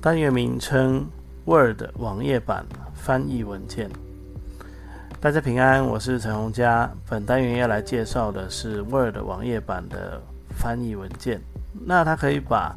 [0.00, 1.04] 单元名称
[1.44, 3.90] ：Word 网页版翻译文件。
[5.20, 6.88] 大家平安，我是陈洪佳。
[7.10, 10.22] 本单元要来介绍的是 Word 网页版的
[10.56, 11.40] 翻译文件。
[11.84, 12.76] 那它可以把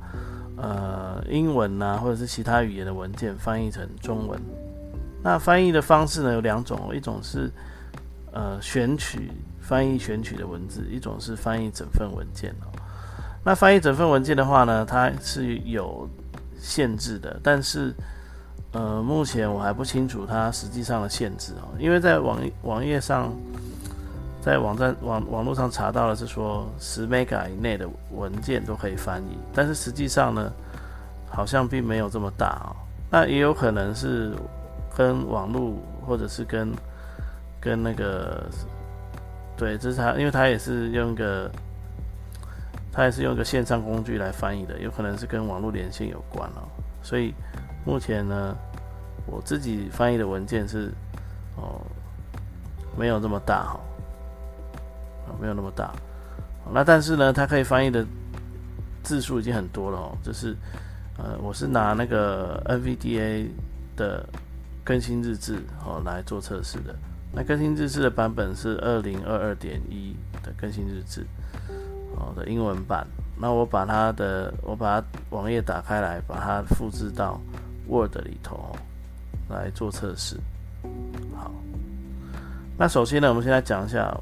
[0.58, 4.42] 呃英文呐，或者是其他语言的文件翻译成中文。
[5.22, 7.52] 那翻译的方式呢有两种，一种是
[8.32, 12.52] 呃选取翻译选取的文字，一种是翻译整份文件。
[13.44, 16.10] 那翻译整份文件的话呢，它是有
[16.62, 17.92] 限制的，但是，
[18.72, 23.34] 呃，目前我还不清楚它实际上的限制哦，因为在网网页上，
[24.42, 30.54] 在网站网网络上查到的是说十 mega 以内的文件都可以翻译，但是实际上呢，
[31.30, 32.76] 好像并没有这么大哦。
[33.10, 34.32] 那也有可能是
[34.96, 35.74] 跟网络
[36.06, 36.72] 或者是跟
[37.60, 38.46] 跟那个，
[39.58, 41.52] 对，这是它，因为它也是用个。
[42.92, 46.68] 它也是用一个线上工具来翻译的，有可能是跟网络连线有关哦。
[47.02, 47.34] 所以
[47.86, 48.56] 目前呢，
[49.26, 50.92] 我自己翻译的文件是
[51.56, 51.82] 哦，
[52.98, 53.80] 没有这么大哈，
[55.28, 55.92] 啊，没有那么大。
[56.74, 58.06] 那但是呢，它可以翻译的
[59.04, 60.18] 字数已经很多了哦。
[60.22, 60.56] 就是
[61.18, 63.48] 呃，我是拿那个 NVDA
[63.96, 64.26] 的
[64.84, 66.96] 更新日志哦来做测试的。
[67.34, 71.26] 那更新日志的版本是二零二二点一的更新日志。
[72.16, 77.40] 哦的英文版，那我把它的我把它网页打开来，把它复制到
[77.90, 78.76] Word 里头
[79.50, 80.40] 来做测试。
[81.36, 81.52] 好，
[82.78, 84.16] 那首先呢，我们先来讲一下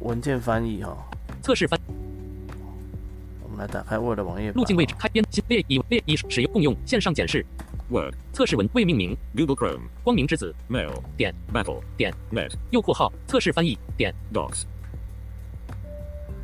[0.00, 0.96] 文件翻译哈。
[1.42, 1.78] 测试翻。
[3.42, 4.50] 我们来打开 Word 网页。
[4.52, 7.44] 路径位置开编列一列一使用共用线上检视。
[7.88, 9.16] Word 测试文未命名。
[9.36, 10.52] Google Chrome 光明之子。
[10.68, 11.32] Mail 点。
[11.52, 12.12] Battle 点。
[12.32, 13.12] Net 右括号。
[13.28, 13.78] 测试翻译。
[13.96, 14.12] 点。
[14.32, 14.64] Docs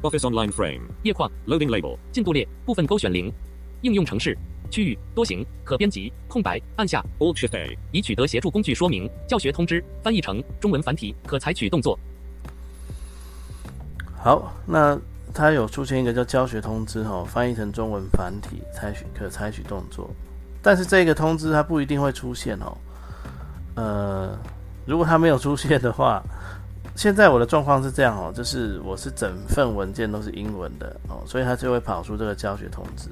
[0.02, 1.30] Office Online Frame 页框。
[1.46, 2.46] Loading Label 进度列。
[2.66, 3.32] 部分勾选零。
[3.82, 4.36] 应用程式。
[4.70, 4.98] 区域。
[5.14, 6.12] 多行可编辑。
[6.28, 6.60] 空白。
[6.76, 7.04] 按下。
[7.18, 9.08] Alt Shift A 以取得协助工具说明。
[9.28, 9.82] 教学通知。
[10.02, 10.42] 翻译成。
[10.60, 11.14] 中文繁体。
[11.26, 11.98] 可采取动作。
[14.14, 14.96] 好，那
[15.34, 20.08] 它有出现一个叫教学通知哈，翻译成中文繁体采取可采取动作，
[20.62, 22.76] 但是这个通知它不一定会出现哦。
[23.74, 24.38] 呃，
[24.86, 26.22] 如果它没有出现的话。
[26.94, 33.08] 现在我的状况是这样哦，就是我是整份文件都是英文的哦，所以它就会跑出这个教学通知。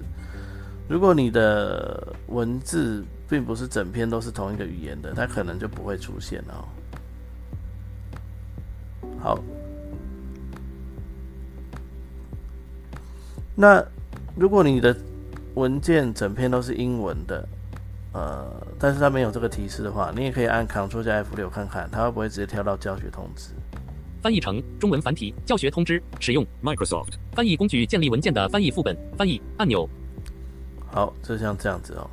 [0.89, 6.67] 如果你的文字并不是整篇都是同一个语言的，它可能就不会出现哦。
[9.19, 9.39] 好，
[13.55, 13.85] 那
[14.35, 14.97] 如果你的
[15.55, 17.47] 文件整篇都是英文的，
[18.13, 23.51] 呃，但是它没有这个提示的话，你也可以按 Ctrl 加 F 六看看，它会不会直接跳到教学通知。
[24.23, 29.89] 翻译成中文繁体教学通知，使用 Microsoft 翻译工具建立文件的翻译副本翻译按钮。
[30.93, 32.11] 好，就像这样子哦。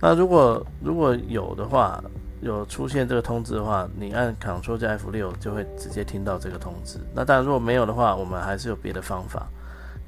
[0.00, 2.02] 那如果如果有的话，
[2.40, 6.98] 有出现这个通知的话，你按 Ctrl 加 F 六就会直接听到这个通知。
[7.14, 9.46] 那当然如果没有的话，我们还是有别的方法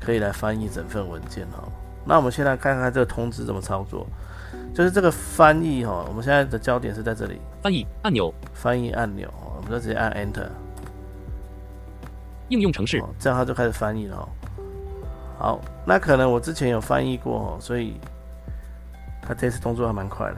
[0.00, 1.70] 可以来翻译整份文件哦。
[2.04, 4.06] 那我们现在看看这个通知怎么操作，
[4.72, 10.48] 就是这个翻译哈，我们现在的焦点是在这里，翻译按钮，翻译按钮，我们就直接按 Enter。
[12.48, 14.28] 应用程式，这样它就开始翻译了哦。
[15.38, 18.00] 好，那可能我之前有翻译过哦，所以
[19.22, 20.36] 它这次动作还蛮快的。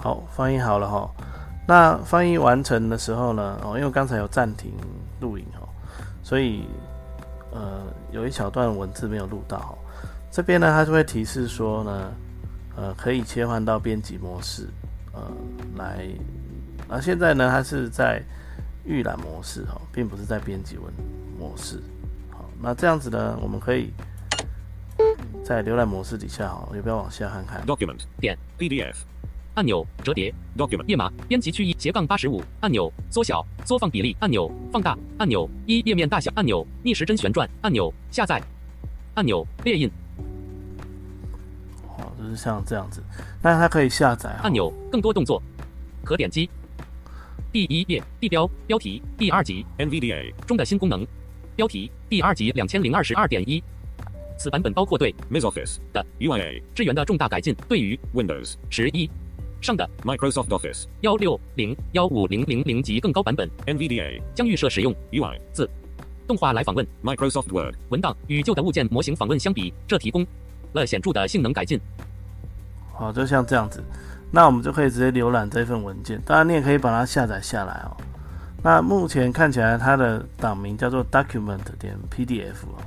[0.00, 1.10] 好，翻译好了哈。
[1.66, 3.58] 那翻译完成的时候呢？
[3.64, 4.72] 哦，因为刚才有暂停
[5.20, 5.66] 录影哦，
[6.22, 6.68] 所以
[7.56, 9.76] 呃有一小段文字没有录到。
[10.30, 12.12] 这边呢，它就会提示说呢。
[12.78, 14.68] 呃，可以切换到编辑模式，
[15.14, 15.32] 呃，
[15.78, 16.06] 来，
[16.86, 18.22] 那现在呢，它是在
[18.84, 20.92] 预览模式哈，并不是在编辑文
[21.38, 21.82] 模式。
[22.30, 23.94] 好，那这样子呢，我们可以
[25.42, 28.96] 在浏览模式底下哈，要不要往下看看？Document 点 PDF
[29.56, 38.40] 按钮折叠 Document 页码编辑区域斜杠八十五按钮缩小缩放比例按钮放大按钮一页面大小按钮逆时针旋转按钮下载
[39.14, 39.90] 按钮列印。
[42.18, 43.02] 就是像这样子，
[43.42, 45.42] 那它可以下载按钮，更多动作，
[46.04, 46.48] 可点击。
[47.52, 51.06] 第一页地标标题第二级 NVDA, 中的新功能，
[51.54, 53.62] 标题第二级两千零二十二点一。
[54.38, 59.10] 此版本包括对 M I S Office 的 UIA, 支援的重大改进，对于 Windows, 十一
[59.60, 65.68] 上的 Microsoft Office, 幺六零幺五零零零级更高版本 NVDA, 将预设使用 UI, 字
[66.26, 70.26] 动画来访问 Microsoft Word, 文档，与旧的物件模型访问相比，这提供
[70.72, 71.80] 了显著的性能改进。
[72.92, 73.82] 好，就像这样子，
[74.30, 76.20] 那我们就可以直接浏览这份文件。
[76.24, 77.96] 当然，你也可以把它下载下来哦。
[78.62, 82.82] 那目前看起来，它的档名叫做 document 点 PDF 哦。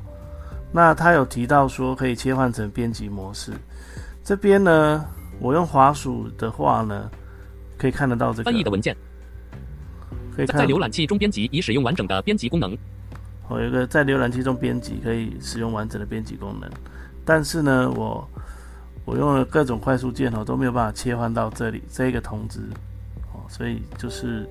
[0.72, 3.54] 那它有提到说可以切换成编辑模式。
[4.24, 5.06] 这边呢，
[5.40, 7.10] 我用滑鼠的话呢，
[7.78, 8.44] 可以看得到这个。
[8.44, 8.96] 翻译的文件。
[10.36, 12.78] 可以看在浏览器中编辑，以使用完整的编辑功能。
[13.48, 16.70] 我有一个在浏览器中编辑，可以使用完整的编辑功能。
[17.26, 18.28] 但是呢，我
[19.06, 22.60] 我用了各种快速键哦，都没有办法切换到这里这一个通知。
[23.34, 24.48] 哦，所以就是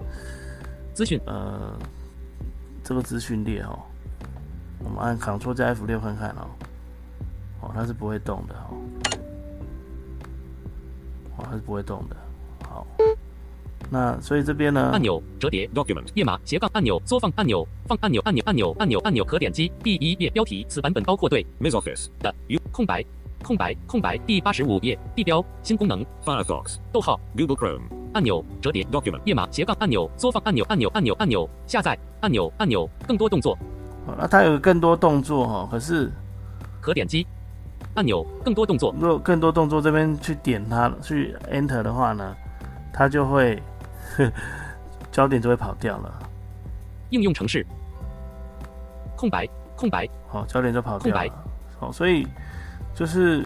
[0.94, 1.20] 资讯。
[1.26, 1.78] 呃
[2.84, 3.78] 这个资讯列哦，
[4.78, 6.48] 我们按 Ctrl 加 F 六看看哦，
[7.60, 8.72] 哦它是不会动的哦，
[11.38, 12.16] 哦它是不会动的。
[12.68, 12.86] 好，
[13.90, 20.66] 那所以这边呢按，钮折叠 Document, 页码斜杠按钮缩放按钮放按钮按钮按钮按钮按钮可点击第一页标题。
[20.68, 22.34] 此版本包括对 m i s Office 的
[22.70, 23.04] 空白
[23.42, 27.82] 空白空白第八十五页地标新功能 Firefox, 逗号 Google Chrome,
[28.12, 33.56] 按钮折叠 Document, 页码斜杠按钮缩放按钮按钮按钮按钮下载按钮按钮更多动作
[34.04, 36.10] 好那它有更多动作哈、哦，可是
[36.80, 37.26] 可点击
[37.98, 38.94] 按钮更多动作？
[39.00, 42.36] 如果更多动作这边去点它去 Enter 的话呢，
[42.92, 43.60] 它就会
[45.10, 46.14] 焦点就会跑掉了，
[47.10, 47.66] 应用程式。
[49.16, 50.08] 空白空白。
[50.28, 51.26] 好、焦点就跑掉空白。
[51.26, 51.32] 了，
[51.80, 52.24] 好、所以
[52.94, 53.44] 就是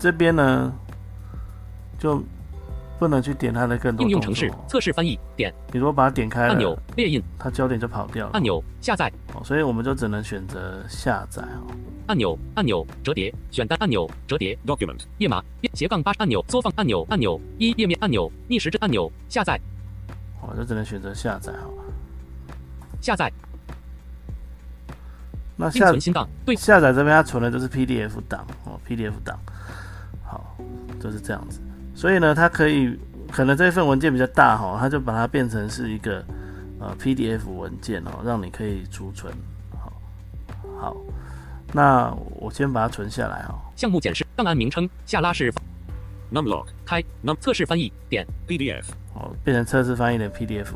[0.00, 0.72] 这边呢
[2.00, 2.20] 就
[2.98, 5.52] 不能去点它的更多应用程式测试翻译点。
[5.72, 7.22] 你如果把它点开，按钮列印。
[7.38, 9.12] 它焦点就跑掉了，按钮下载。
[9.34, 11.74] 哦，所以我们就只能选择下载哦。
[12.06, 13.34] 按钮按钮折叠。
[13.50, 14.56] 选单按钮折叠。
[14.66, 15.42] Document, 页码
[15.74, 17.40] 斜杠八按钮缩放按钮按钮。
[17.58, 19.60] 一页面按钮逆时针按钮下载。
[20.40, 21.74] 我就只能选择下载哦。
[23.00, 23.32] 下载。
[25.56, 26.28] 那下并存新档。
[26.44, 26.54] 对。
[26.54, 29.38] 下载这边它存的就是 PDF 档哦，PDF 档，
[30.22, 30.56] 好，
[31.00, 31.60] 就是这样子。
[31.96, 32.96] 所以呢，它可以
[33.32, 36.22] 可能这份文件比较大哈、哦，它就把它变成是一个
[36.78, 39.32] 呃 PDF 文件哦，让你可以储存。
[39.72, 39.92] 好，
[40.78, 40.96] 好，
[41.72, 43.56] 那我先把它存下来哦。
[43.74, 45.50] 项目检视档案名称下拉式
[46.30, 48.84] Numlock, 开 Num 测试翻译点 PDF,
[49.14, 50.66] 哦，变成测试翻译的 PDF，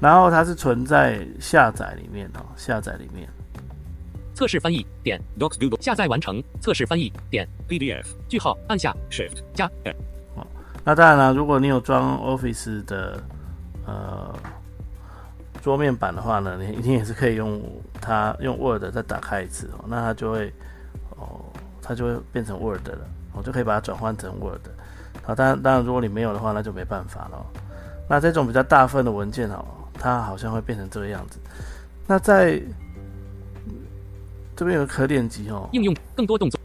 [0.00, 3.28] 然后它是存在下载里面哦，下载里面。
[4.32, 9.68] 测试翻译点 Docs Google, 下载完成测试翻译点 PDF, 句号按下 Shift, 加
[10.84, 13.22] 那当然了，如果你有装 Office 的
[13.86, 14.34] 呃
[15.62, 17.62] 桌面版的话呢，你一定也是可以用
[18.00, 20.52] 它用 Word 再打开一次哦，那它就会
[21.16, 21.40] 哦，
[21.80, 22.98] 它就会变成 Word 了，
[23.32, 24.60] 我、就可以把它转换成 Word。
[25.22, 27.46] 好，当然当然如果你没有的话，那就没办法了。
[28.08, 29.64] 那这种比较大份的文件哦，
[29.94, 31.38] 它好像会变成这个样子。
[32.08, 32.60] 那在
[34.56, 36.60] 这边有个可点击哦，应用更多动作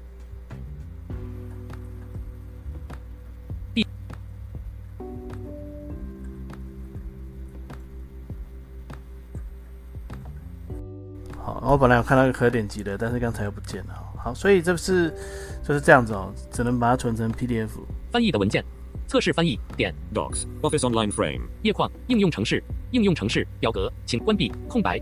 [11.72, 14.04] 我本来有看到一个可点击的，但是刚才又不见了哦。
[14.18, 15.14] 好，所以这是
[15.62, 17.70] 就是这样子哦，只能把它存成 PDF。
[18.12, 18.64] 翻译的文件
[19.06, 25.02] 测试翻译点 Docs, Office Online Frame, 页框应用程式应用程式表格请关闭空白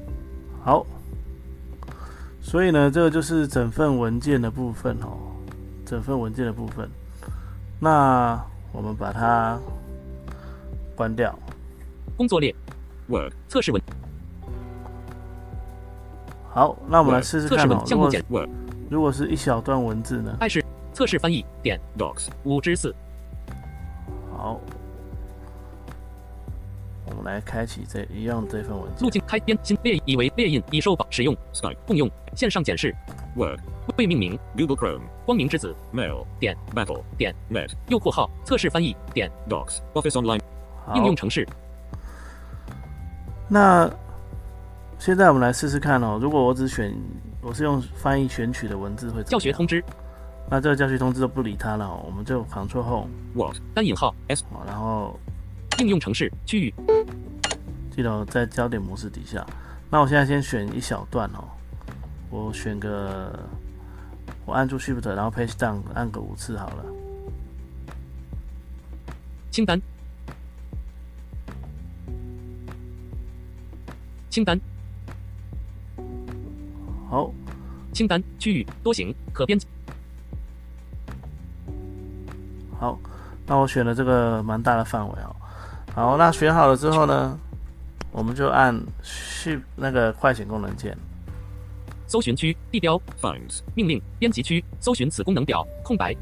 [0.64, 0.86] 好，
[2.42, 5.18] 所以呢，这个就是整份文件的部分哦，
[5.86, 6.90] 整份文件的部分。
[7.80, 9.60] 那我们把它
[10.96, 11.38] 关掉。
[12.18, 12.56] 工作列
[13.08, 13.82] Word, 测试文
[16.56, 17.84] 好，那我们来试试测试看哦。
[17.92, 17.98] 如
[18.30, 18.48] 果
[18.90, 20.38] 如果是一小段文字呢？
[20.40, 22.96] 开始测试翻译点 Docs, 五之四。
[24.38, 24.62] 好，
[27.08, 29.10] 我们来开启这一样这份文件路。
[29.10, 31.36] 径开编新列以为列印已受保使用。
[31.54, 32.10] Skype, 共用。
[32.34, 32.96] 线上检视
[33.36, 33.60] Word,
[33.98, 34.40] 未命名。
[34.58, 35.76] Google Chrome, 光明之子。
[35.94, 38.30] Mail, 点 Battle, 点 Net, 右括号。
[38.46, 38.96] 测试翻译。
[39.14, 40.40] 点 Docs, Office Online,
[40.96, 41.46] 应用程式。
[43.50, 43.92] 那
[44.98, 46.18] 现在我们来试试看哦。
[46.20, 46.94] 如果我只选，
[47.42, 49.84] 我是用翻译选取的文字会教学通知。
[50.50, 55.20] 那这个教学通知都不理它了哦，我们就 Ctrl Home，Word 单引号 S，，然后
[55.80, 56.74] 应用程式区域。
[57.92, 59.46] 记得哦在焦点模式底下。
[59.90, 61.44] 那我现在先选一小段哦，
[62.30, 63.48] 我选个，
[64.46, 66.86] 我按住 Shift，然后 Page Down 按个五次好了。
[69.52, 69.80] 清单。
[74.30, 74.60] 清单
[77.16, 77.32] 好，
[77.94, 79.66] 清单区域多行可编辑
[82.78, 83.00] 好，
[83.48, 85.34] 那我选了这个蛮大的范围哦。
[85.94, 87.40] 好，那选好了之后呢，
[88.12, 90.98] 我们就按 Shift 那个快捷功能键。
[92.06, 93.62] 搜寻区地标 Find.
[93.76, 96.14] 命令编辑区搜寻此功能表空白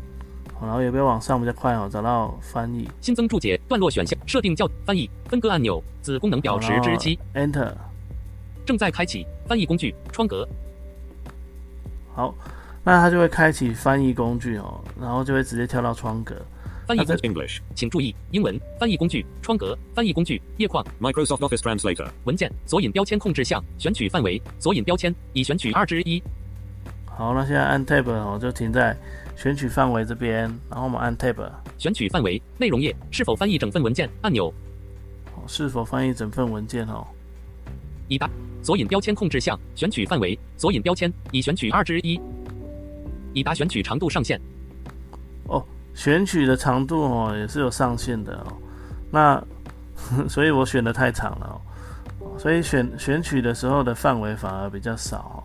[0.54, 1.90] 好然后有没有往上比较快哦？
[1.92, 7.18] 找到翻译新增注解段落选项设定叫翻译分割按钮子功能表十之七。
[7.34, 7.74] Enter。
[8.64, 10.48] 正在开启翻译工具窗格
[12.14, 12.34] 好，
[12.84, 16.36] 那它就会开启翻译工具哦，然后就会直接跳到窗格。
[16.86, 17.60] 翻译工具 English.
[17.74, 22.08] 请注意英文翻译工具窗格翻译工具页框 Microsoft Office Translator.
[22.26, 26.22] 文件索引标签控制项选取范围索引标签已选取二之一
[27.06, 28.98] 好，那现在按 Tab 哦，就停在
[29.38, 34.54] 选取范围这边，然后我们按 Tab，选取范围内容页是否翻译整份文件按钮
[35.36, 37.08] 哦是否翻译整份文件哦？
[38.10, 38.30] 已达
[38.64, 42.20] 索引标签控制项选取范围索引标签已选取二之一
[43.34, 44.40] 已达选取长度上限
[45.48, 48.54] 哦，选取的长度哦也是有上限的哦。
[49.12, 49.44] 那
[50.30, 51.62] 所以我选的太长了
[52.20, 55.44] 哦，所以选选取的时候的范围反而比较少哦。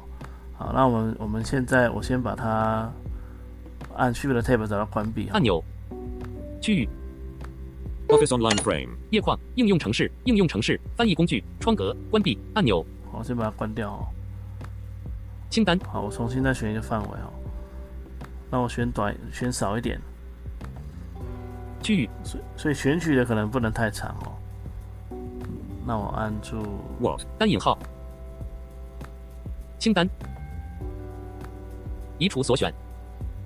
[0.57, 2.91] 好，那我们我们现在我先把它
[3.97, 5.63] 按 Shift 的 Tab 找到关闭哦按钮
[6.61, 6.89] 区域
[8.09, 8.89] Office Online Frame.
[9.11, 14.07] 页框应用程式应用程式翻译工具窗格关闭按钮好，我先把它关掉哦。
[15.51, 15.79] 清单。
[15.81, 17.33] 好，我重新再选一个范围哦。
[18.51, 20.01] 那我选短，选少一点，
[21.83, 24.33] 区域所以所以选取的可能不能太长哦。
[25.87, 26.63] 那我按住
[27.01, 27.23] What?
[27.39, 27.79] 单引号。
[29.79, 30.09] 清单。
[32.19, 32.73] 移除所选。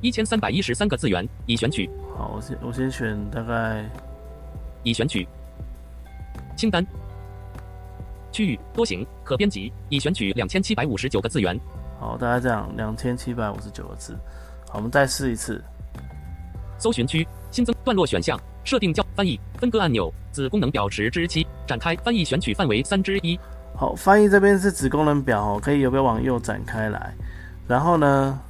[0.01, 1.89] 一千三百一十三个字元已选取。
[2.17, 3.89] 好，我先我先选大概
[4.83, 5.29] 已选取。
[6.57, 6.85] 清单
[8.33, 11.59] 区域多行可编辑已选取两千七百五十九个字元
[12.01, 14.19] 好，大家这样两千七百五十九个字。
[14.69, 15.63] 好，我们再试一次。
[16.79, 23.39] 搜寻区新增段落选项设定叫翻译分割按钮子功能表十之七展开翻译选取范围三之一
[23.77, 27.15] 好，翻译这边是子功能表哦，可以有没有往右展开来？
[27.69, 28.41] 然后呢，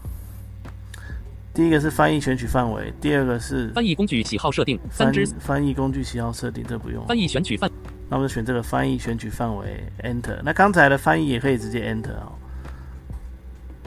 [1.52, 7.06] 第一个是翻译选取范围，第二个是翻译工具喜好设定三翻之翻译工具喜好设定，这不用。
[7.06, 7.70] 翻译选取范
[8.12, 10.38] 那我们就选这个翻译选取范围，Enter。
[10.44, 12.34] 那刚才的翻译也可以直接 Enter 哦。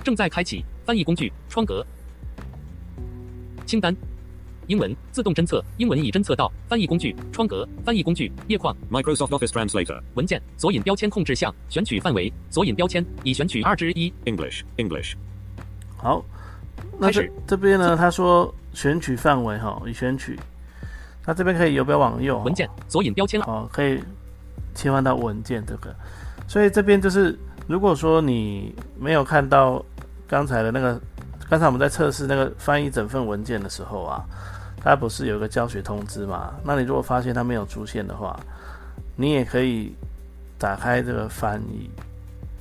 [0.03, 1.85] 正在开启翻译工具窗格。
[3.67, 3.95] 清单。
[4.65, 4.95] 英文。
[5.11, 5.63] 自动侦测。
[5.77, 6.51] 英文已侦测到。
[6.67, 7.69] 翻译工具窗格。
[7.85, 8.75] 翻译工具页框。
[8.89, 10.01] Microsoft Office Translator.
[10.15, 10.41] 文件。
[10.57, 11.53] 索引标签控制项。
[11.69, 12.33] 选取范围。
[12.49, 13.05] 索引标签。
[13.21, 14.11] 已选取二之一。
[14.25, 14.63] English.
[14.77, 15.13] English.
[15.97, 16.25] 好，
[16.97, 17.33] 那这开始。
[17.45, 20.39] 这边呢，他说选取范围哈，已选取。
[21.25, 24.03] 那这边可以游标往右哦，文件索引标签哦，可以
[24.73, 25.93] 切换到文件这个。
[26.47, 29.83] 所以这边就是，如果说你没有看到
[30.27, 31.01] 刚才的那个，
[31.49, 34.23] 刚才我们在测试那个翻译整份文件的时候啊，
[34.81, 36.53] 它不是有一个教学通知嘛？
[36.63, 38.39] 那你如果发现它没有出现的话，
[39.15, 39.95] 你也可以
[40.59, 41.89] 打开这个翻译，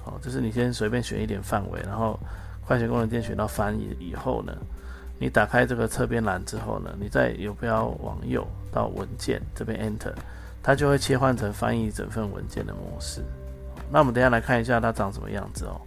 [0.04, 2.18] 哦，就是你先随便选一点范围，然后
[2.66, 4.56] 快捷功能键选到翻译以后呢，
[5.18, 10.12] 你打开这个侧边栏之后呢，你再游标往右到文件这边 Enter，
[10.62, 13.23] 它就会切换成翻译整份文件的模式。
[13.90, 15.80] 那我们等一下来看一下它长什么样子哦。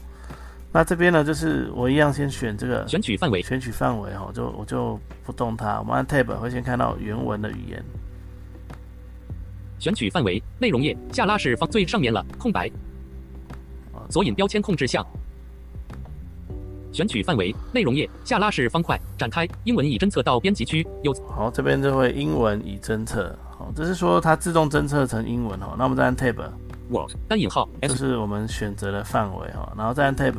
[0.71, 5.79] 那这边呢，就是我一样先选这个选取范围选取范围哈，就我就不动它。
[5.79, 7.83] 我们按 Tab 会先看到原文的语言。
[9.79, 12.69] 选取范围内容页下拉式放最上面了空白
[14.09, 15.05] 索引标签控制项
[16.97, 25.75] 选取范围内容页下拉式方块展开英文已侦测到编辑区有好，这边就会英文已侦测，好，这是说它自动侦测成英文哦。
[25.77, 27.11] 那我们再按 Tab，What?
[27.27, 30.33] 单引号这是我们选择的范围哈，然后再按 Tab，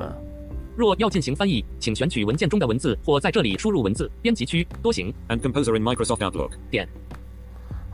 [0.77, 4.11] 若要进行翻译，请选取文件中的文字，或在这里输入文字。
[4.21, 6.51] 编辑区多行 And Composer in Microsoft Outlook.
[6.73, 6.89] 点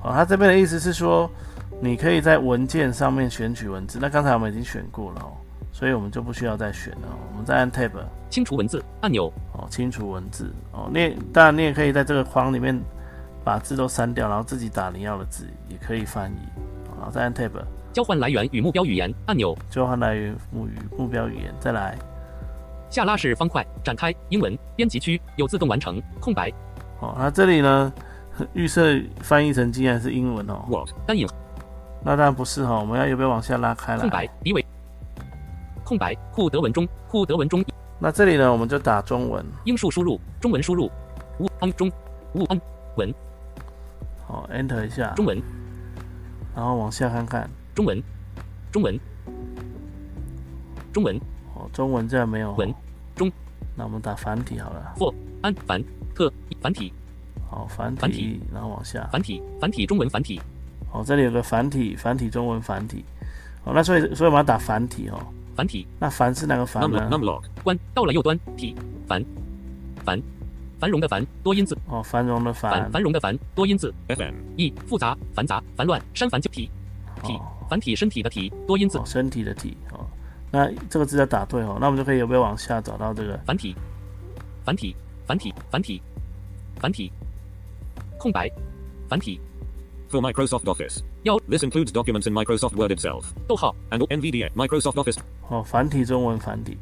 [0.00, 1.30] 好，它这边的意思是说，
[1.83, 3.99] 你可以在文件上面选取文字。
[4.00, 5.37] 那刚才我们已经选过了哦，
[5.84, 7.20] 所以我们就不需要再选了哦。
[7.30, 7.90] 我们再按 Tab，
[8.30, 10.88] 清除文字按钮，哦，清除文字哦。
[10.90, 12.74] 你当然你也可以在这个框里面
[13.44, 16.38] 把字都删掉，然后自己打你要的字，也可以翻译。
[16.88, 17.50] 好然后再按 Tab，
[17.92, 21.98] 交换来源与目标语言按钮，交换来源目语目标语言，再来。
[22.88, 26.50] 下拉式方块展开英文编辑区有自动完成空白
[27.00, 27.92] 哦，那这里呢，
[28.54, 30.64] 预设翻译成竟然是英文哦。
[30.66, 30.88] What?
[31.06, 31.28] 单引
[32.02, 34.00] 那当然不是哈、我们要有没有往下拉开来？
[34.00, 34.26] 空白
[35.84, 37.64] 空白库德文中库德文中。
[38.00, 39.44] 那这里呢，我们就打中文。
[39.64, 40.90] 英数输入中文输入
[41.38, 41.90] 乌安中
[42.34, 42.60] 乌安
[42.96, 43.14] 文。
[44.26, 45.40] 好，Enter 一下，中文。
[46.56, 47.48] 然后往下看看。
[47.74, 48.02] 中文。
[48.72, 48.98] 中文。
[50.92, 51.16] 中文。
[51.54, 52.50] 哦，中文这样没有。
[52.50, 52.74] 哦文。
[53.14, 53.30] 中，
[53.76, 54.94] 那我们打繁体好了。
[54.96, 55.54] for 安。
[55.66, 55.82] 繁
[56.14, 56.32] 特。
[56.60, 56.92] 繁体。
[57.48, 59.08] 好，繁繁体，然后往下。
[59.12, 59.42] 繁体。
[59.60, 60.08] 繁体中文。
[60.08, 60.40] 繁体。
[60.92, 63.04] 哦，这里有个繁体，繁体中文繁体。
[63.64, 65.18] 哦，那所以所以我们要打繁体哦。
[65.54, 65.87] 繁体。
[65.99, 67.42] 那繁是哪个繁呢？numlock.
[67.62, 68.75] 关到了右端体
[69.06, 69.25] 繁。
[70.04, 70.20] 繁
[70.78, 71.76] 繁荣的繁多音字。
[71.87, 72.70] 哦，繁荣的繁。
[72.70, 72.92] 繁。
[72.92, 73.94] 繁荣的繁多音字。
[74.08, 76.68] Fm e 复杂繁杂繁乱删繁就体。
[77.23, 77.52] 体哦。
[77.70, 78.99] 繁体身体的体多音字。
[78.99, 80.04] 哦，身体的体哦。
[80.50, 83.38] 那这个字要打对哦，那我们就可以有没有往下找到这个。
[83.46, 83.75] 繁体。
[84.64, 84.94] 繁体
[85.26, 86.02] 繁体繁体。
[86.80, 87.11] 繁体。
[88.18, 88.50] 空白。
[89.08, 89.40] 繁体。
[90.11, 91.00] For Microsoft Office.
[91.49, 94.50] This includes documents in Microsoft Word itself 逗号 and NVDA.
[94.50, 95.16] Microsoft Office.
[95.49, 96.76] 哦，繁体中文繁体。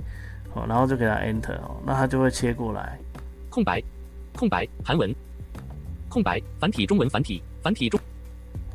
[0.55, 2.99] 哦，然后就给它 Enter 哦，那它就会切过来。
[3.49, 3.83] 空白
[4.35, 5.15] 空白韩文
[6.09, 8.01] 空白繁体中文繁体繁体中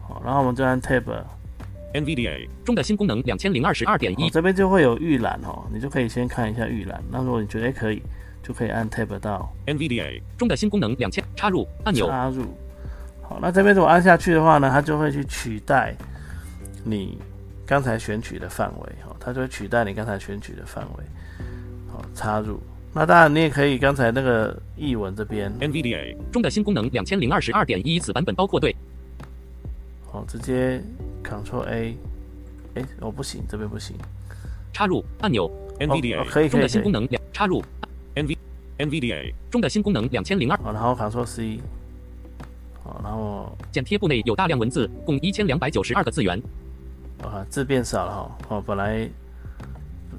[0.08, 2.48] 好，然后我们就按 Tab，NVDA.
[2.64, 7.04] 中的新功能两千零二十二点一哦，这边就会有预览哦，你就可以先看一下预览。
[7.12, 8.02] 那如果你觉得可以，
[8.42, 10.22] 就可以按 Tab 到 NVDA.
[10.38, 12.46] 中的新功能两千插入按钮插入。
[13.30, 15.94] 好，那这边如果按下去的话呢，它就会去取代
[16.86, 17.18] 你
[17.66, 21.04] 刚才选取的范围哦，它就会取代你刚才选取的范围。
[21.92, 22.58] 好，插入。
[22.94, 26.16] 那当然，你也可以刚才那个译文这边 NVDA.
[26.32, 28.74] 中的新功能两千零二十二点一此版本包括对
[30.10, 30.82] 好，直接
[31.22, 31.98] Ctrl A。
[32.76, 33.96] 哎，哦不行，这边不行。
[34.72, 36.22] 插入按钮哦 NVDA.
[36.22, 36.92] 哦可以可以可以中的新功。
[36.94, 37.62] 能两插入
[38.16, 38.38] NV.
[38.78, 39.34] NVDA.
[39.52, 41.60] 中的新功能两千零二好，然后 Ctrl C。
[42.88, 46.42] 好，然后剪贴簿内有大量文字，共一千两百九十二个字元。
[47.22, 48.38] 啊字变少了哈。
[48.50, 49.10] 哦，本来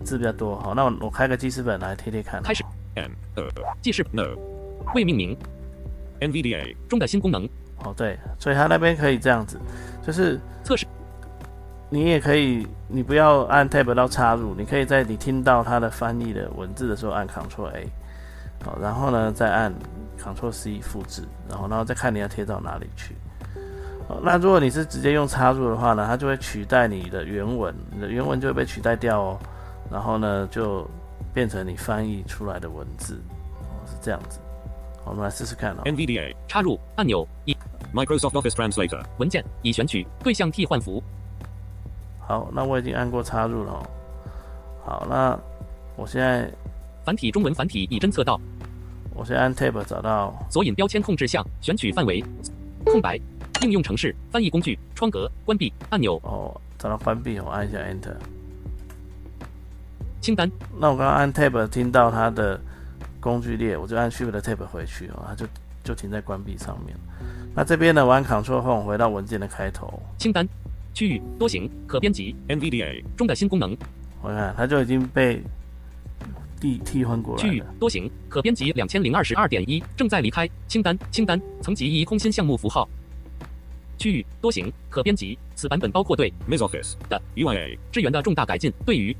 [0.04, 0.58] 字比较多。
[0.60, 2.42] 好，那我我开个记事本来贴贴看。
[2.42, 2.62] 开始.
[3.80, 4.24] 记事 No.
[4.94, 5.36] 未命名
[6.20, 6.76] NVDA.
[6.88, 7.48] 中的新功能
[7.84, 9.58] 哦，对，所以它那边可以这样子，
[10.04, 10.84] 就是测试
[11.90, 17.86] 你也可以，你不要按 Tab 到插入，你可以在你听到它的翻译的文字的时候按 Ctrl A，
[18.64, 19.72] 好，然后呢再按
[20.18, 23.14] Ctrl C 复制，然后然后再看你要贴到哪里去。
[24.08, 29.38] 好，那如果你是直接用插入的话呢，它就会取代你的原文，你的原文就会被取代掉哦，
[29.90, 30.88] 然后呢就
[31.32, 33.20] 变成你翻译出来的文字，
[33.60, 34.40] 哦，是这样子。
[35.04, 35.82] 好，我们来试试看哦。
[35.84, 36.34] NVDA.
[36.48, 37.56] 插入按钮一
[37.94, 39.02] Microsoft Office Translator.
[39.18, 41.02] 文件已选取对象替换符
[42.18, 43.86] 好，那我已经按过插入了、哦。
[44.84, 45.38] 好，那
[45.96, 46.50] 我现在
[47.08, 48.38] 繁体中文繁体已侦测到。
[49.14, 50.46] 我先按 Tab 找到。
[50.50, 52.22] 索引标签控制项选取范围。
[52.84, 53.18] 空白。
[53.62, 56.20] 应用程式翻译工具窗格关闭按钮。
[56.22, 58.14] 哦，找到关闭，我按一下 Enter。
[60.20, 60.50] 清单。
[60.78, 62.60] 那我刚刚按 Tab 听到它的
[63.20, 65.46] 工具列，我就按 Shift Tab 回去哦，它就
[65.82, 66.94] 就停在关闭上面。
[67.54, 70.46] 那这边呢，我按 Ctrl Home 回到文件的开头，清单。
[70.92, 72.36] 区域多行可编辑。
[72.48, 73.02] NVDA.
[73.16, 73.74] 中的新功能。
[74.20, 75.42] 我看它就已经被
[76.60, 77.62] 替替换过来区域。
[77.78, 82.88] 多行可编辑两千零二十二点一正在离开清单清单层级一空心项目符号
[83.96, 86.62] 区域多行可编辑此版本包括对 Ms.
[86.62, 86.94] Office.
[87.08, 87.78] 的 UIA.
[87.90, 89.16] 支援的重大改进对于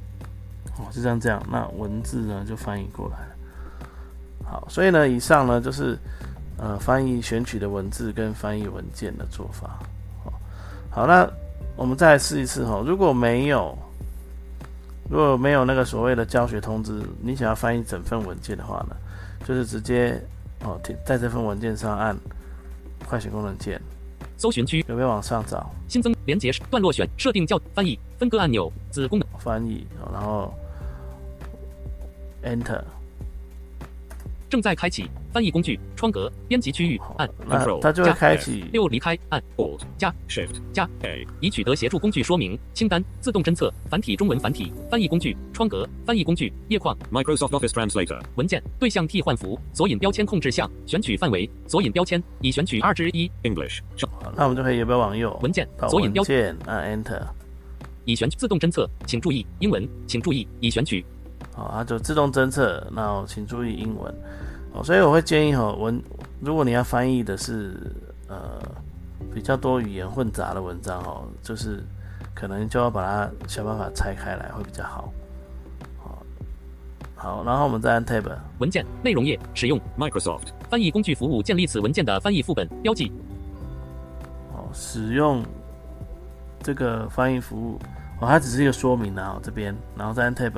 [0.79, 3.37] 哦，是这样这样，那文字呢就翻译过来了。
[4.45, 5.99] 好，所以呢，以上呢就是
[6.57, 9.81] 呃翻译选取的文字跟翻译文件的做法。
[10.23, 10.33] 好，
[10.89, 11.29] 好，那
[11.75, 12.81] 我们再来试一次哈。
[12.87, 13.77] 如果没有
[15.09, 18.97] 如果没有那个所谓的教学通知，你想要翻译整份文件的话呢，
[19.45, 20.21] 就是直接
[20.65, 22.17] 哦在这份文件上按
[23.07, 23.81] 快捷功能键，
[24.37, 24.85] 搜寻区。
[24.89, 25.71] 有没有往上找？
[25.89, 29.27] 新增连接段落选设定叫翻译分割按钮子功能。
[29.39, 30.55] 翻译，哦然后
[32.45, 32.83] Enter。
[34.49, 39.83] 正在开启翻译工具窗格编辑区域按 Control 它就会加开启六离开按 Alt.
[39.97, 40.61] 加 Shift.
[40.73, 41.27] 加 A.
[41.41, 48.21] 已取得协助工具说明清单自动侦测繁体中文繁体翻译工具窗格翻译工具页框 Microsoft Office Translator.
[48.37, 53.81] 文件对象替换符索引标签控制项选取范围索引标签已选取二之一 English.
[54.35, 57.21] 那我们就可以有没有往右文件索引标签按 Enter，
[58.05, 61.05] 已选取自动侦测请注意英文请注意已选取
[61.59, 62.87] 好，它就自动侦测。
[62.93, 64.15] 那请注意英文。
[64.73, 66.01] 哦，所以我会建议哈文，
[66.41, 67.75] 如果你要翻译的是
[68.29, 68.39] 呃
[69.35, 71.83] 比较多语言混杂的文章哦，就是
[72.33, 75.13] 可能就要把它想办法拆开来会比较好。
[75.99, 76.23] 好，
[77.17, 80.49] 好，然后我们再按 Tab，文件内容页使用 Microsoft.
[80.71, 83.11] 翻译工具服务建立此文件的翻译副本标记
[84.53, 85.43] 哦，使用
[86.63, 87.79] 这个翻译服务，
[88.21, 90.53] 哦，它只是一个说明啊，哦这边，然后再按 Tab，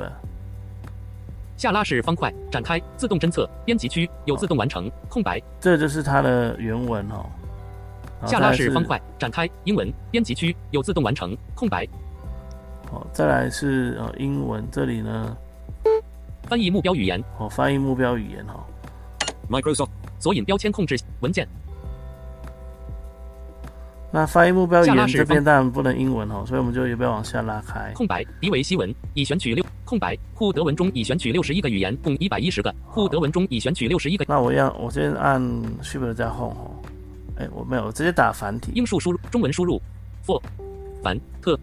[1.61, 7.23] 下拉式方块展开自动侦测编辑区有自动完成空白这就是它的原文哦。
[8.25, 11.87] 下拉式方块展开英文编辑区有自动完成空白
[12.91, 15.37] 好，再来是呃英文，这里呢，
[16.47, 18.65] 翻译目标语言，哦翻译目标语言哦
[19.47, 19.89] ，Microsoft.
[20.17, 21.47] 索引标签控制文件，
[24.11, 27.91] 那翻译目标语下拉式言这边当然不能英文哦，所以我们就也不要往下拉开。
[27.93, 29.60] 空白，迪维西文，已选取六，
[29.91, 35.41] 空白，库德文中已选取六十一个语言，共一百一十个，库德文中已选取六十一个，那我要，我先按
[35.83, 36.71] Shift 加 Home 哦，
[37.35, 39.81] 哎，我没有，我直接打繁体，英数输入，中文输入
[40.25, 40.41] ，for，
[41.03, 41.59] 繁特，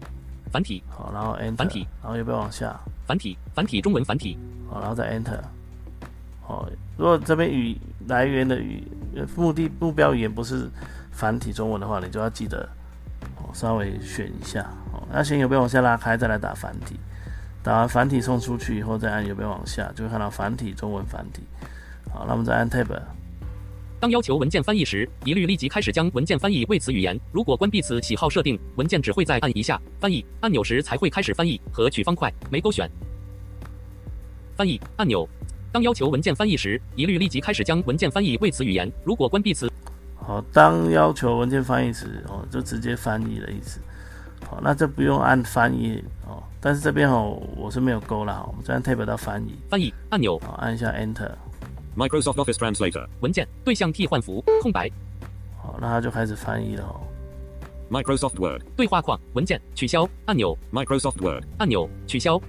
[0.51, 4.37] 繁体，好，然后 Enter，繁体然后要不要往下，繁体，繁体中文繁体，
[4.69, 5.39] 好，然后再 Enter。
[6.43, 7.75] 好，如果这边语
[8.07, 8.83] 来源的语
[9.15, 10.69] 呃目的目标语言不是
[11.11, 12.69] 繁体中文的话，你就要记得
[13.37, 14.61] 哦，稍微选一下
[14.93, 15.01] 哦。
[15.11, 16.95] 那先右边往下拉开，再来打繁体。
[17.61, 21.43] 打完繁体送出去以后，再按右边往下，就会看到繁体中文繁体。
[22.11, 22.87] 好，那我们再按 Tab。
[23.99, 27.19] 当要求文件翻译时，一律立即开始将文件翻译为此语言。
[27.33, 32.89] 如果关闭此喜好设定，文件只会在按一下翻译按钮时才会开始翻译和取方块没勾选。
[34.55, 35.27] 翻译按钮。
[35.71, 38.91] 当要求文件翻译时，一律立即开始将文件翻译为此语言。
[39.03, 39.69] 如果关闭此
[40.15, 43.79] 好，当要求文件翻译时，哦，就直接翻译的意思。
[44.49, 53.07] 好，那这不用按翻译哦，但是这边哦，我是没有勾啦，我们这样 Tab 到翻译，翻译按钮，好，按一下 Enter，Microsoft Office Translator.
[53.19, 54.89] 文件对象替换符空白
[55.61, 56.99] 好，那它就开始翻译了哦。
[57.91, 58.63] Microsoft Word.
[58.75, 61.43] 对话框文件取消按钮 Microsoft Word.
[61.59, 62.41] 按钮取消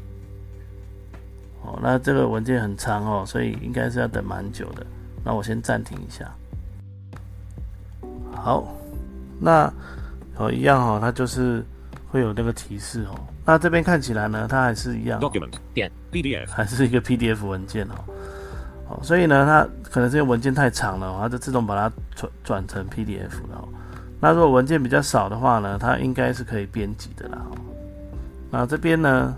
[1.62, 4.86] 好，那这个文件很长哦，所以应该是要等蛮久的。
[5.22, 6.34] 那我先暂停一下。
[8.34, 8.74] 好，
[9.38, 9.70] 那
[10.36, 11.62] 哦一样哦，它就是
[12.10, 13.14] 会有那个提示哦。
[13.44, 15.52] 那这边看起来呢，它还是一样、哦，Document.
[15.72, 16.50] 点 PDF.
[16.50, 17.94] 还是一个 PDF 文件哦。
[18.88, 23.68] 哦，所以呢，它可能这个文件太长了、哦，它就自动把它转转成 PDF 了、哦。
[24.20, 27.56] 那如果文件比较少的话呢，它应该是可以编辑的啦、哦。
[28.50, 29.34] 那这边呢，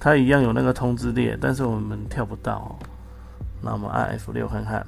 [0.00, 2.70] 它一样有那个通知列，但是我们跳不到哦。
[3.60, 4.86] 那我们按 F 六看看，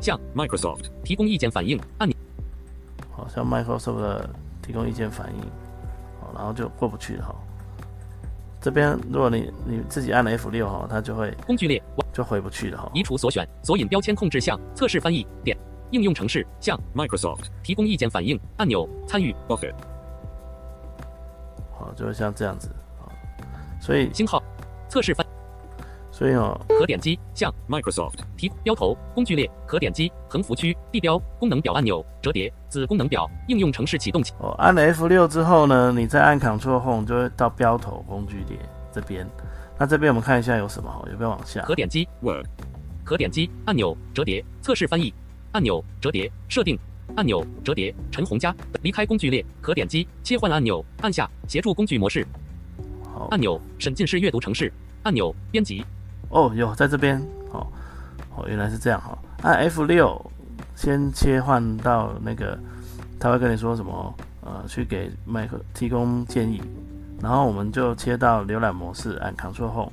[0.00, 0.84] 向 Microsoft.
[1.04, 2.15] 提供意见反应按钮
[3.26, 4.30] 好像 Microsoft 的
[4.62, 5.40] 提供意见反应，
[6.20, 7.34] 好，然后就过不去了哈、
[8.60, 15.58] 这边如果你你自己按了 F 六哈，它就会工具列就回不去了哈、移除所选索引标签控制项测试翻译点
[15.90, 17.46] 应用程式项 Microsoft.
[17.64, 19.74] 提供意见反应按钮参与 Office.
[21.72, 23.10] 好，就会像这样子，好，
[23.80, 24.40] 所以星号
[24.88, 25.25] 测试翻
[26.16, 28.14] 所以哦，可点击项 Microsoft.
[28.38, 38.56] 提标头工具列可点击横幅区地标功能表按钮折叠子功能表应用程式启动器哦，按了 F 六之后呢，你再按 Ctrl Home 就会到标头工具列
[38.90, 39.28] 这边。
[39.78, 41.60] 那这边我们看一下有什么，哦有没有往下？
[41.66, 42.46] 可点击 Word.
[43.04, 45.12] 可点击按钮折叠测试翻译
[45.52, 46.78] 按钮折叠设定
[47.14, 52.26] 按钮折叠陈红佳离开工具列可点击切换按钮按下协助工具模式
[53.04, 55.84] 好，按钮审进式阅读程式按钮编辑
[56.30, 57.20] 哦，有在这边，
[57.52, 57.66] 哦，
[58.34, 60.30] 哦，原来是这样哈、按 F 六
[60.74, 62.58] 先切换到那个，
[63.18, 64.14] 他会跟你说什么？
[64.48, 66.62] 呃，去给麦克提供建议，
[67.20, 69.90] 然后我们就切到浏览模式，按 Ctrl Home，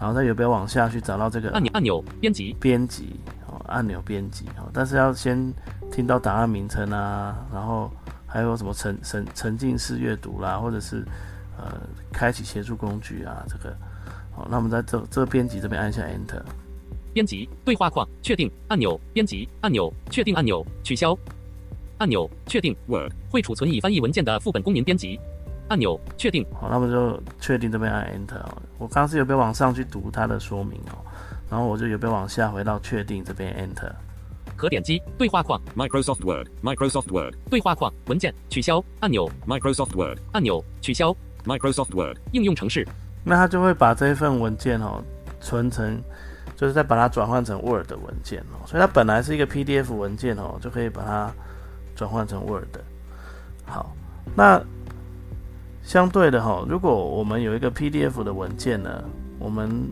[0.00, 5.54] 然后再右边往下去找到这个按钮按钮编辑编辑哦，按钮编辑哦，但是要先
[5.92, 7.88] 听到档案名称啊，然后
[8.26, 11.06] 还有什么沉沉沉浸式阅读啦，或者是
[11.56, 11.72] 呃
[12.12, 13.76] 开启协助工具啊，这个
[14.34, 16.42] 好，那我们在这这个编辑这边按下 Enter，
[17.12, 21.16] 编辑对话框确定按钮编辑按钮确定按钮取消
[21.98, 23.12] 按钮确定 Word.
[23.30, 25.20] 会储存已翻译文件的副本公民编辑
[25.68, 28.62] 按钮确定好，那么就确定这边按 Enter 哦。
[28.78, 30.98] 我刚刚是有边往上去读它的说明哦，
[31.48, 33.92] 然后我就有边往下回到确定这边 Enter。
[34.56, 36.48] 可点击对话框 Microsoft Word.
[36.62, 37.34] Microsoft Word.
[37.50, 40.18] 对话框文件取消按钮 Microsoft Word.
[40.32, 42.18] 按钮取消 Microsoft Word.
[42.32, 42.86] 应用程式
[43.24, 45.02] 那它就会把这一份文件哦
[45.40, 45.98] 存成，
[46.56, 51.32] 就是再把它转换成 Word 的文件哦，所以它本来是一个 PDF 文件哦，就可以把它
[51.96, 52.68] 转换成 Word。
[53.66, 53.94] 好，
[54.36, 54.62] 那
[55.82, 59.02] 相对的哈、如果我们有一个 PDF 的文件呢，
[59.38, 59.88] 我们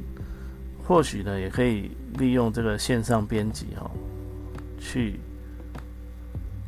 [0.86, 3.90] 或许呢也可以利用这个线上编辑哈、
[4.78, 5.18] 去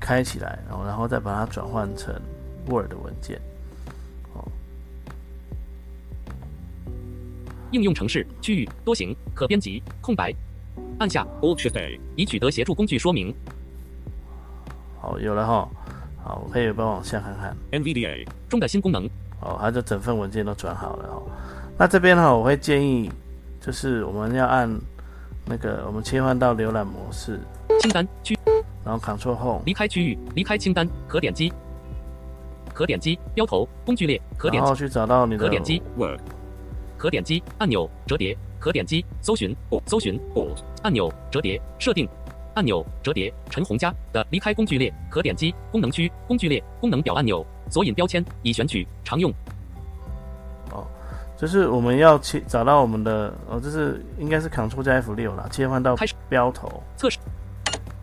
[0.01, 2.15] 开起来，然后然后再把它转换成
[2.69, 3.41] Word 的文件。
[7.75, 10.33] 应用程式区域多行可编辑空白
[11.01, 12.01] 按下 Alt Shift A.
[12.15, 13.35] 已取得协助工具说明
[15.01, 15.69] 好，有了哈。
[16.23, 17.55] 好，我可以帮往下看看。
[17.73, 18.27] NVDA.
[18.49, 19.05] 中的新功能
[19.41, 21.23] 哦，它就整份文件都转好了哦。
[21.77, 23.11] 那这边哈，我会建议
[23.61, 24.71] 就是我们要按
[25.45, 27.41] 那个我们切换到浏览模式，
[27.81, 28.39] 清单区
[28.85, 31.53] 然后 Ctrl Home，离开区域离开清单可点击
[32.73, 36.21] 可点击标头工具列，可点然后去找到你的可点击 Word.
[37.05, 40.19] 可点击按钮折叠，可点击搜寻搜寻
[40.83, 42.09] 按钮折叠设定
[42.55, 49.31] 按钮折叠陈红家的离开工具列，可点击功能区工具列功能表按钮索引标签已选取常用。
[50.71, 50.87] 哦
[51.37, 56.15] 就是我们要切找到我们的哦，这是应该是 Ctrl 加 F 六啦，切换到开始。
[56.31, 56.83] 标头。
[56.97, 57.19] 测试。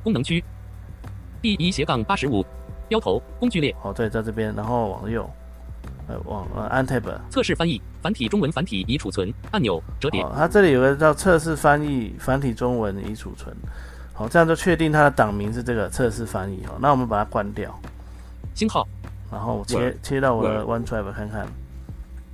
[0.04, 0.44] 功能区。
[1.42, 2.46] 第一斜杠八十五
[2.88, 3.76] 标头工具列。
[3.82, 5.28] 哦，对，在这边，然后往右，
[6.12, 7.04] 呃，往呃按 Tab。
[7.30, 13.56] 测试翻译繁体中文繁体已储存按钮折叠哦，它这里有个叫测试翻译繁体中文已储存。
[14.14, 16.78] 好，这样就确定它的档名是这个测试翻译哦。
[16.82, 17.74] 那我们把它关掉，
[18.54, 18.86] 星号
[19.32, 21.48] 然后切切到我的 OneDrive 看看。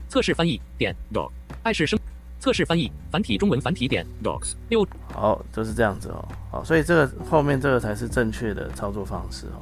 [0.09, 1.29] 测试翻译点 Doc.
[1.63, 1.99] 爱是生
[2.39, 4.53] 测试翻译繁体中文繁体点 Docs.
[4.69, 6.27] 六好，就是这样子哦。
[6.49, 9.61] 好，所以这个后面这个才是正确的操作方式哦。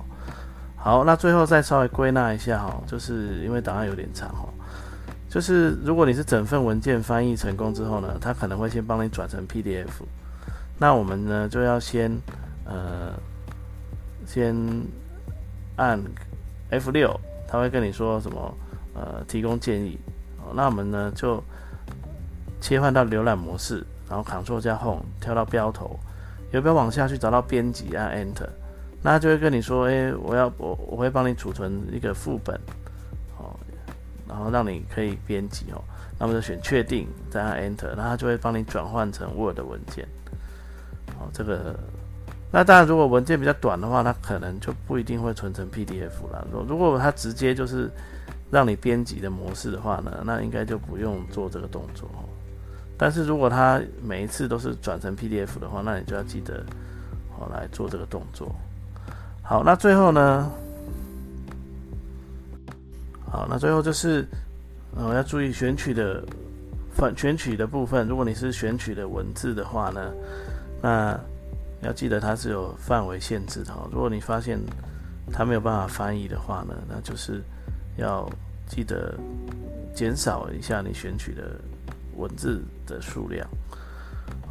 [0.86, 4.54] 好，那最后再稍微归纳一下哈、就是因为档案有点长哦，
[5.28, 9.90] 就是如果你是整份文件翻译成功之后呢，它可能会先帮你转成 PDF。
[10.78, 12.16] 那我们呢就要先
[12.66, 13.14] 呃
[14.28, 14.56] 先
[15.76, 16.00] 按
[16.70, 18.56] F 六，他会跟你说什么
[18.94, 19.98] 呃提供建议。
[20.54, 21.44] 那我们呢就
[22.62, 26.00] 切换到浏览模式，然后 Ctrl 加 Home 跳到标头，
[26.52, 28.50] 有没有往下去找到编辑按 Enter，
[29.06, 32.60] 那它就会跟你说，诶，我要我我会帮你储存一个副本，
[33.38, 33.54] 哦，
[34.28, 35.80] 然后让你可以编辑哦，
[36.18, 40.08] 那么就选确定，再按 Enter，那它就会帮你转换成 Word 文件，
[41.20, 41.76] 哦，这个。
[42.52, 46.48] 那当然，如果文件比较短的话，它可能就不一定会存成 PDF 了。
[46.52, 47.92] 如如果它直接就是
[48.50, 52.10] 让你编辑的模式的话呢，那应该就不用做这个动作。
[52.98, 56.66] 但是如果它每一次都是转成 PDF 的话，那你就要记得
[57.38, 58.56] 哦来做这个动作。
[59.48, 60.52] 好，那最后呢，
[63.32, 64.28] 好，那最后就是
[64.98, 66.24] 呃要注意选取的
[66.98, 68.08] 选选取的部分。
[68.08, 70.12] 如果你是选取的文字的话呢，
[70.82, 71.16] 那
[71.82, 73.88] 要记得它是有范围限制的哦。
[73.92, 74.60] 如果你发现
[75.32, 77.44] 它没有办法翻译的话呢，那就是
[77.98, 78.28] 要
[78.68, 79.14] 记得
[79.94, 81.44] 减少一下你选取的
[82.18, 83.48] 文字的数量。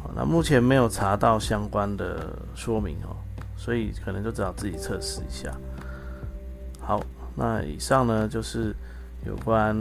[0.01, 3.11] 好，那目前没有查到相关的说明哦，
[3.57, 5.51] 所以可能就只好自己测试一下。
[6.79, 7.01] 好，
[7.35, 8.75] 那以上呢就是
[9.25, 9.75] 有关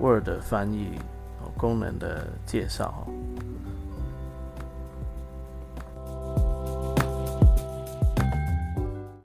[0.00, 0.88] Word 翻译
[1.56, 3.06] 功能的介绍。